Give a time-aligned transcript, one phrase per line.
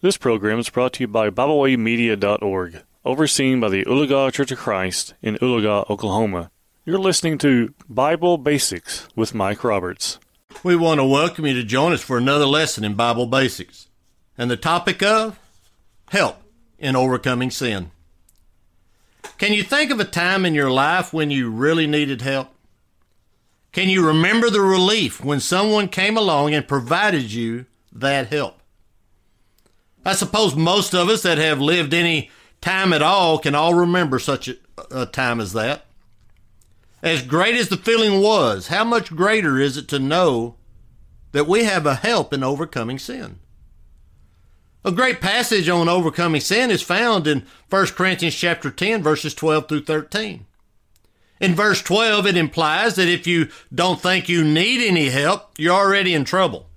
[0.00, 5.14] This program is brought to you by BibleWayMedia.org, overseen by the Oologah Church of Christ
[5.22, 6.52] in Oologah, Oklahoma.
[6.84, 10.20] You're listening to Bible Basics with Mike Roberts.
[10.62, 13.88] We want to welcome you to join us for another lesson in Bible Basics.
[14.38, 15.36] And the topic of
[16.10, 16.36] help
[16.78, 17.90] in overcoming sin.
[19.36, 22.54] Can you think of a time in your life when you really needed help?
[23.72, 28.57] Can you remember the relief when someone came along and provided you that help?
[30.08, 32.30] I suppose most of us that have lived any
[32.62, 34.56] time at all can all remember such a,
[34.90, 35.84] a time as that.
[37.02, 40.54] As great as the feeling was, how much greater is it to know
[41.32, 43.40] that we have a help in overcoming sin?
[44.82, 49.68] A great passage on overcoming sin is found in 1 Corinthians chapter 10 verses 12
[49.68, 50.46] through 13.
[51.38, 55.74] In verse 12 it implies that if you don't think you need any help, you're
[55.74, 56.67] already in trouble.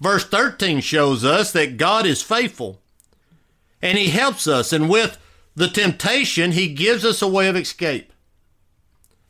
[0.00, 2.80] Verse 13 shows us that God is faithful
[3.82, 5.18] and He helps us, and with
[5.54, 8.12] the temptation, He gives us a way of escape.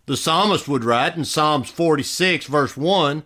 [0.06, 3.22] The psalmist would write in Psalms 46, verse 1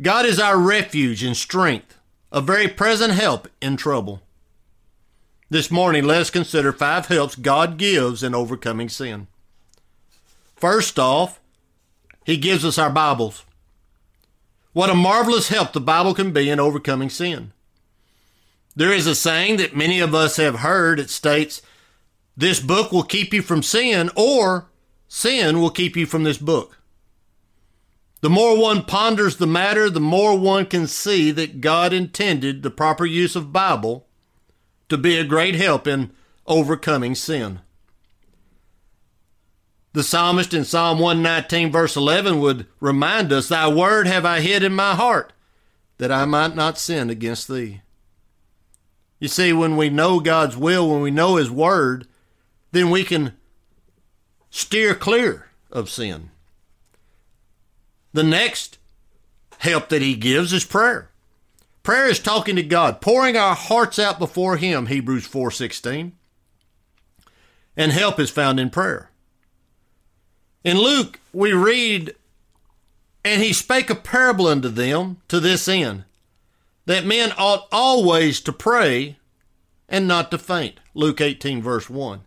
[0.00, 1.98] God is our refuge and strength,
[2.32, 4.22] a very present help in trouble.
[5.50, 9.26] This morning, let us consider five helps God gives in overcoming sin.
[10.56, 11.40] First off,
[12.24, 13.44] He gives us our Bibles.
[14.72, 17.52] What a marvelous help the Bible can be in overcoming sin.
[18.76, 21.00] There is a saying that many of us have heard.
[21.00, 21.60] It states,
[22.36, 24.68] This book will keep you from sin, or
[25.08, 26.78] sin will keep you from this book.
[28.20, 32.70] The more one ponders the matter, the more one can see that God intended the
[32.70, 34.06] proper use of Bible
[34.88, 36.12] to be a great help in
[36.46, 37.60] overcoming sin.
[39.92, 44.62] The psalmist in Psalm 119, verse 11, would remind us, Thy word have I hid
[44.62, 45.32] in my heart,
[45.98, 47.80] that I might not sin against thee.
[49.18, 52.06] You see, when we know God's will, when we know His word,
[52.70, 53.36] then we can
[54.48, 56.30] steer clear of sin.
[58.12, 58.78] The next
[59.58, 61.10] help that He gives is prayer.
[61.82, 66.12] Prayer is talking to God, pouring our hearts out before Him, Hebrews 4.16.
[67.76, 69.09] And help is found in prayer.
[70.62, 72.14] In Luke, we read,
[73.24, 76.04] And he spake a parable unto them to this end,
[76.86, 79.16] that men ought always to pray
[79.88, 80.80] and not to faint.
[80.94, 82.20] Luke 18, verse 1.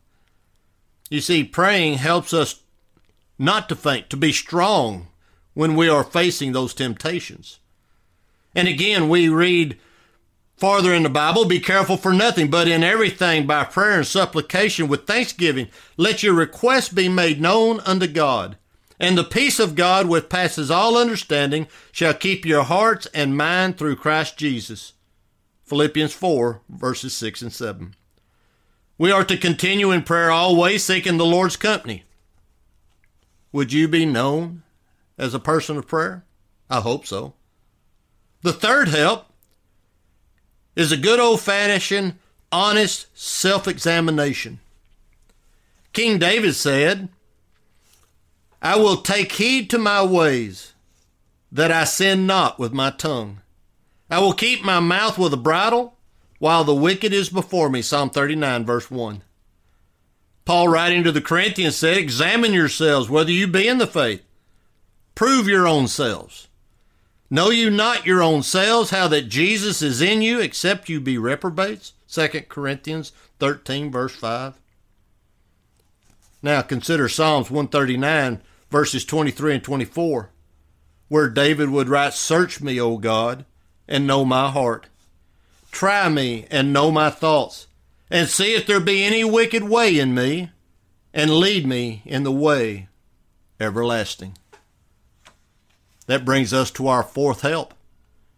[1.09, 2.61] You see, praying helps us
[3.37, 5.07] not to faint, to be strong
[5.53, 7.59] when we are facing those temptations.
[8.55, 9.77] And again, we read
[10.57, 14.87] Farther in the Bible, be careful for nothing, but in everything by prayer and supplication
[14.87, 18.57] with thanksgiving, let your requests be made known unto God.
[18.99, 23.77] And the peace of God, which passes all understanding, shall keep your hearts and mind
[23.77, 24.93] through Christ Jesus.
[25.65, 27.95] Philippians 4, verses 6 and 7.
[28.97, 32.03] We are to continue in prayer always, seeking the Lord's company.
[33.51, 34.63] Would you be known
[35.17, 36.23] as a person of prayer?
[36.69, 37.33] I hope so.
[38.43, 39.32] The third help
[40.75, 42.15] is a good old fashioned,
[42.51, 44.59] honest self examination.
[45.93, 47.09] King David said,
[48.61, 50.73] I will take heed to my ways,
[51.51, 53.41] that I sin not with my tongue.
[54.09, 55.95] I will keep my mouth with a bridle,
[56.39, 57.81] while the wicked is before me.
[57.81, 59.21] Psalm 39, verse 1.
[60.45, 64.21] Paul, writing to the Corinthians, said, Examine yourselves whether you be in the faith.
[65.15, 66.47] Prove your own selves.
[67.29, 71.17] Know you not your own selves how that Jesus is in you, except you be
[71.17, 71.93] reprobates?
[72.09, 74.59] 2 Corinthians 13, verse 5.
[76.43, 80.29] Now consider Psalms 139, verses 23 and 24,
[81.07, 83.45] where David would write, Search me, O God,
[83.87, 84.87] and know my heart.
[85.71, 87.67] Try me and know my thoughts,
[88.11, 90.51] and see if there be any wicked way in me,
[91.13, 92.89] and lead me in the way
[93.59, 94.37] everlasting.
[96.07, 97.73] That brings us to our fourth help,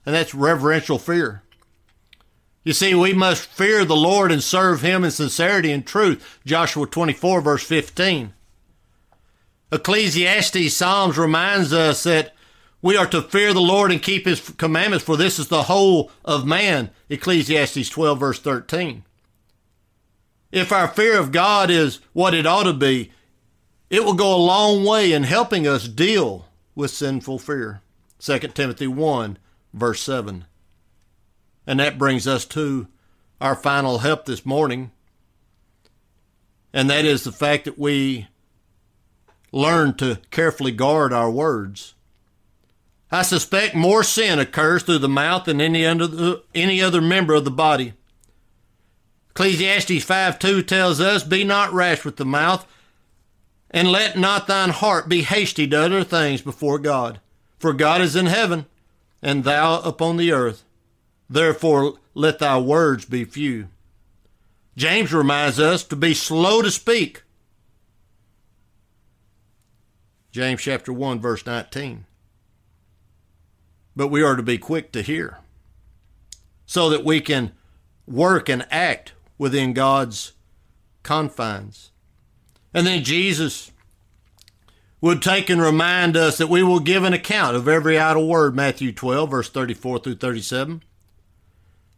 [0.06, 1.42] and that's reverential fear.
[2.64, 6.40] You see, we must fear the Lord and serve Him in sincerity and truth.
[6.46, 8.34] Joshua 24, verse 15.
[9.72, 12.34] Ecclesiastes Psalms reminds us that
[12.82, 16.12] we are to fear the Lord and keep His commandments, for this is the whole
[16.24, 16.90] of man.
[17.10, 19.04] Ecclesiastes 12, verse 13.
[20.52, 23.12] If our fear of God is what it ought to be,
[23.90, 27.82] it will go a long way in helping us deal with sinful fear.
[28.20, 29.38] 2 Timothy 1,
[29.74, 30.46] verse 7.
[31.66, 32.88] And that brings us to
[33.42, 34.92] our final help this morning,
[36.74, 38.28] and that is the fact that we
[39.52, 41.94] learn to carefully guard our words.
[43.12, 47.46] I suspect more sin occurs through the mouth than any, under any other member of
[47.46, 47.94] the body.
[49.32, 52.68] Ecclesiastes 5 2 tells us, Be not rash with the mouth,
[53.72, 57.20] and let not thine heart be hasty to utter things before God.
[57.58, 58.66] For God is in heaven,
[59.22, 60.64] and thou upon the earth.
[61.30, 63.68] Therefore let thy words be few.
[64.78, 67.24] James reminds us to be slow to speak.
[70.32, 72.06] James chapter 1 verse 19.
[73.96, 75.40] But we are to be quick to hear
[76.66, 77.54] so that we can
[78.06, 80.34] work and act within God's
[81.04, 81.92] confines.
[82.76, 83.72] And then Jesus
[85.00, 88.54] would take and remind us that we will give an account of every idle word,
[88.54, 90.84] Matthew 12, verse 34 through 37.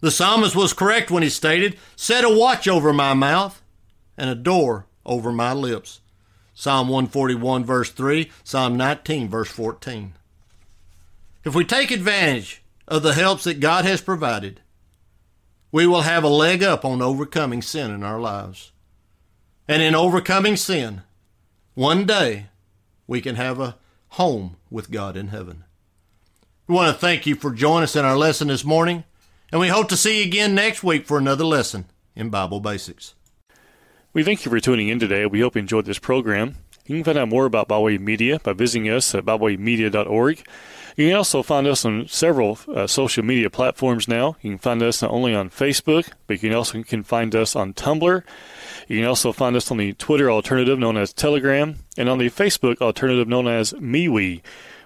[0.01, 3.59] The psalmist was correct when he stated, Set a watch over my mouth
[4.17, 5.99] and a door over my lips.
[6.53, 10.13] Psalm 141, verse 3, Psalm 19, verse 14.
[11.43, 14.61] If we take advantage of the helps that God has provided,
[15.71, 18.71] we will have a leg up on overcoming sin in our lives.
[19.67, 21.01] And in overcoming sin,
[21.73, 22.47] one day
[23.05, 23.77] we can have a
[24.09, 25.63] home with God in heaven.
[26.67, 29.03] We want to thank you for joining us in our lesson this morning,
[29.51, 31.85] and we hope to see you again next week for another lesson
[32.15, 33.15] in Bible Basics.
[34.13, 35.25] We thank you for tuning in today.
[35.25, 36.55] We hope you enjoyed this program.
[36.87, 40.43] You can find out more about BibleWay Media by visiting us at biblewaymedia.org.
[40.95, 44.37] You can also find us on several uh, social media platforms now.
[44.41, 47.55] You can find us not only on Facebook, but you can also can find us
[47.55, 48.23] on Tumblr.
[48.87, 52.29] You can also find us on the Twitter alternative known as Telegram and on the
[52.29, 54.41] Facebook alternative known as MeWe.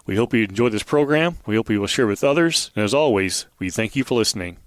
[0.06, 1.38] We hope you enjoyed this program.
[1.46, 2.72] We hope you will share with others.
[2.76, 4.58] And as always, we thank you for listening.